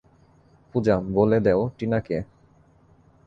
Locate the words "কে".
1.99-2.17